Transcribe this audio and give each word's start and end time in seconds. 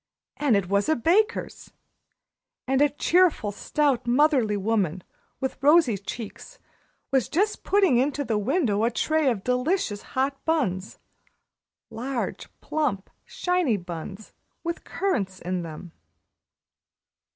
And 0.37 0.55
it 0.57 0.67
was 0.67 0.89
a 0.89 0.95
baker's, 0.95 1.73
and 2.67 2.81
a 2.81 2.89
cheerful, 2.89 3.51
stout, 3.51 4.07
motherly 4.07 4.57
woman, 4.57 5.03
with 5.39 5.61
rosy 5.61 5.95
cheeks, 5.95 6.57
was 7.11 7.29
just 7.29 7.63
putting 7.63 7.99
into 7.99 8.23
the 8.23 8.39
window 8.39 8.83
a 8.83 8.89
tray 8.89 9.29
of 9.29 9.43
delicious 9.43 10.01
hot 10.17 10.43
buns, 10.43 10.97
large, 11.91 12.47
plump, 12.61 13.11
shiny 13.25 13.77
buns, 13.77 14.33
with 14.63 14.83
currants 14.83 15.39
in 15.39 15.61
them. 15.61 15.91